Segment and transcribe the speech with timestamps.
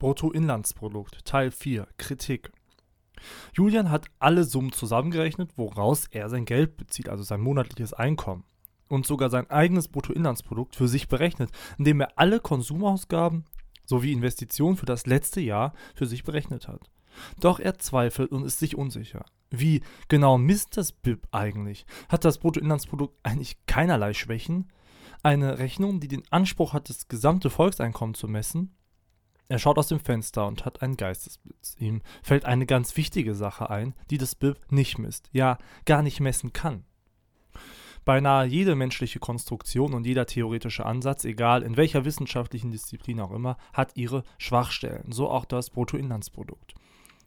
[0.00, 2.50] Bruttoinlandsprodukt Teil 4 Kritik
[3.52, 8.44] Julian hat alle Summen zusammengerechnet, woraus er sein Geld bezieht, also sein monatliches Einkommen.
[8.88, 13.44] Und sogar sein eigenes Bruttoinlandsprodukt für sich berechnet, indem er alle Konsumausgaben
[13.84, 16.90] sowie Investitionen für das letzte Jahr für sich berechnet hat.
[17.38, 19.26] Doch er zweifelt und ist sich unsicher.
[19.50, 21.84] Wie genau misst das BIP eigentlich?
[22.08, 24.72] Hat das Bruttoinlandsprodukt eigentlich keinerlei Schwächen?
[25.22, 28.74] Eine Rechnung, die den Anspruch hat, das gesamte Volkseinkommen zu messen?
[29.50, 31.74] Er schaut aus dem Fenster und hat einen Geistesblitz.
[31.80, 36.20] Ihm fällt eine ganz wichtige Sache ein, die das BIP nicht misst, ja gar nicht
[36.20, 36.84] messen kann.
[38.04, 43.56] Beinahe jede menschliche Konstruktion und jeder theoretische Ansatz, egal in welcher wissenschaftlichen Disziplin auch immer,
[43.72, 46.74] hat ihre Schwachstellen, so auch das Bruttoinlandsprodukt.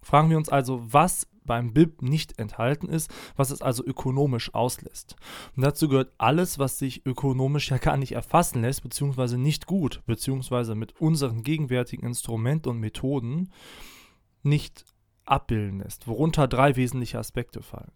[0.00, 5.16] Fragen wir uns also, was beim BIP nicht enthalten ist, was es also ökonomisch auslässt.
[5.56, 10.02] Und dazu gehört alles, was sich ökonomisch ja gar nicht erfassen lässt, beziehungsweise nicht gut,
[10.06, 13.50] beziehungsweise mit unseren gegenwärtigen Instrumenten und Methoden
[14.42, 14.84] nicht
[15.24, 17.92] abbilden lässt, worunter drei wesentliche Aspekte fallen.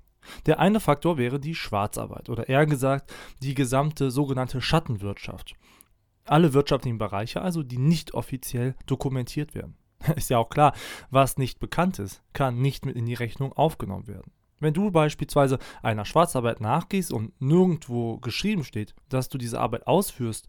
[0.47, 3.13] Der eine Faktor wäre die Schwarzarbeit oder eher gesagt
[3.43, 5.55] die gesamte sogenannte Schattenwirtschaft.
[6.25, 9.77] Alle wirtschaftlichen Bereiche also, die nicht offiziell dokumentiert werden.
[10.17, 10.75] Ist ja auch klar,
[11.11, 14.33] was nicht bekannt ist, kann nicht mit in die Rechnung aufgenommen werden.
[14.59, 20.49] Wenn du beispielsweise einer Schwarzarbeit nachgehst und nirgendwo geschrieben steht, dass du diese Arbeit ausführst,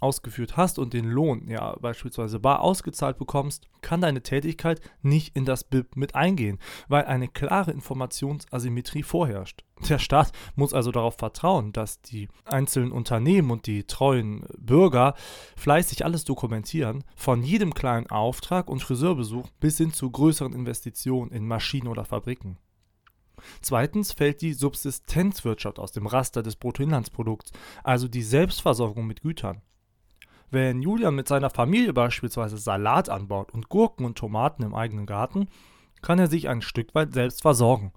[0.00, 5.44] ausgeführt hast und den Lohn ja beispielsweise bar ausgezahlt bekommst, kann deine Tätigkeit nicht in
[5.44, 9.64] das BIP mit eingehen, weil eine klare Informationsasymmetrie vorherrscht.
[9.88, 15.14] Der Staat muss also darauf vertrauen, dass die einzelnen Unternehmen und die treuen Bürger
[15.56, 21.46] fleißig alles dokumentieren, von jedem kleinen Auftrag und Friseurbesuch bis hin zu größeren Investitionen in
[21.46, 22.58] Maschinen oder Fabriken.
[23.60, 27.52] Zweitens fällt die Subsistenzwirtschaft aus dem Raster des Bruttoinlandsprodukts,
[27.84, 29.62] also die Selbstversorgung mit Gütern.
[30.50, 35.48] Wenn Julian mit seiner Familie beispielsweise Salat anbaut und Gurken und Tomaten im eigenen Garten,
[36.00, 37.92] kann er sich ein Stück weit selbst versorgen.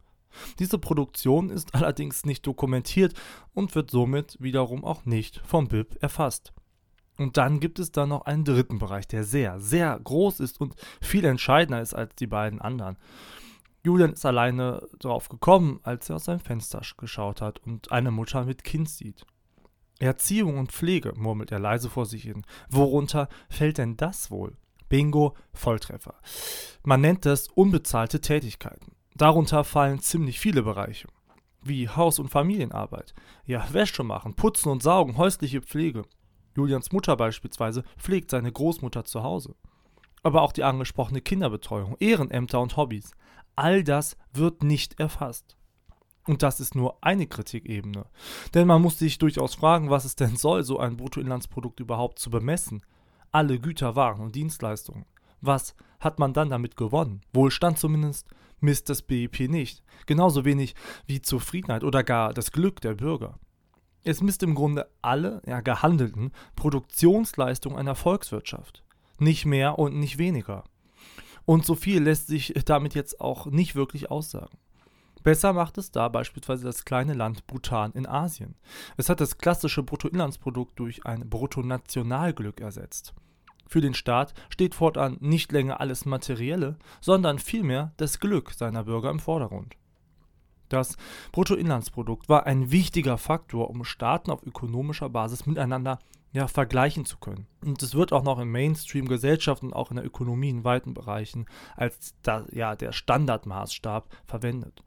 [0.60, 3.14] Diese Produktion ist allerdings nicht dokumentiert
[3.54, 6.54] und wird somit wiederum auch nicht vom BIP erfasst.
[7.18, 10.76] Und dann gibt es da noch einen dritten Bereich, der sehr, sehr groß ist und
[11.02, 12.98] viel entscheidender ist als die beiden anderen.
[13.84, 18.46] Julian ist alleine drauf gekommen, als er aus seinem Fenster geschaut hat und eine Mutter
[18.46, 19.26] mit Kind sieht.
[20.00, 22.44] Erziehung und Pflege, murmelt er leise vor sich hin.
[22.70, 24.58] Worunter fällt denn das wohl?
[24.90, 26.16] Bingo, Volltreffer.
[26.84, 28.92] Man nennt das unbezahlte Tätigkeiten.
[29.16, 31.08] Darunter fallen ziemlich viele Bereiche,
[31.62, 33.14] wie Haus- und Familienarbeit.
[33.46, 36.04] Ja, Wäsche machen, putzen und saugen, häusliche Pflege.
[36.56, 39.56] Julians Mutter beispielsweise pflegt seine Großmutter zu Hause.
[40.24, 43.12] Aber auch die angesprochene Kinderbetreuung, Ehrenämter und Hobbys
[43.56, 45.58] all das wird nicht erfasst.
[46.28, 48.06] Und das ist nur eine Kritikebene.
[48.54, 52.30] Denn man muss sich durchaus fragen, was es denn soll, so ein Bruttoinlandsprodukt überhaupt zu
[52.30, 52.84] bemessen.
[53.32, 55.06] Alle Güter, Waren und Dienstleistungen.
[55.42, 57.22] Was hat man dann damit gewonnen?
[57.34, 58.28] Wohlstand zumindest
[58.60, 59.84] misst das BIP nicht.
[60.06, 60.76] Genauso wenig
[61.08, 63.40] wie Zufriedenheit oder gar das Glück der Bürger.
[64.04, 68.84] Es misst im Grunde alle ja, gehandelten Produktionsleistungen einer Volkswirtschaft.
[69.20, 70.64] Nicht mehr und nicht weniger.
[71.46, 74.58] Und so viel lässt sich damit jetzt auch nicht wirklich aussagen.
[75.24, 78.56] Besser macht es da beispielsweise das kleine Land Bhutan in Asien.
[78.98, 83.14] Es hat das klassische Bruttoinlandsprodukt durch ein Bruttonationalglück ersetzt.
[83.68, 89.12] Für den Staat steht fortan nicht länger alles Materielle, sondern vielmehr das Glück seiner Bürger
[89.12, 89.78] im Vordergrund.
[90.70, 90.98] Das
[91.32, 96.00] Bruttoinlandsprodukt war ein wichtiger Faktor, um Staaten auf ökonomischer Basis miteinander
[96.34, 97.48] ja, vergleichen zu können.
[97.64, 101.46] Und es wird auch noch im Mainstream-Gesellschaft und auch in der Ökonomie in weiten Bereichen
[101.76, 104.84] als da, ja, der Standardmaßstab verwendet.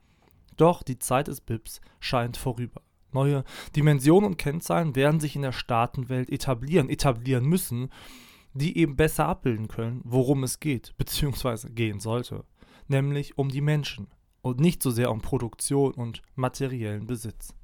[0.56, 2.81] Doch die Zeit des BIPs scheint vorüber.
[3.12, 3.44] Neue
[3.77, 7.91] Dimensionen und Kennzahlen werden sich in der Staatenwelt etablieren, etablieren müssen,
[8.55, 12.44] die eben besser abbilden können, worum es geht, beziehungsweise gehen sollte.
[12.88, 14.09] Nämlich um die Menschen
[14.43, 17.55] und nicht so sehr um Produktion und materiellen Besitz.